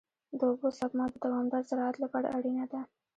د 0.37 0.39
اوبو 0.49 0.67
سپما 0.79 1.05
د 1.11 1.15
دوامدار 1.23 1.63
زراعت 1.69 1.95
لپاره 2.03 2.27
اړینه 2.37 2.65
ده. 2.71 2.81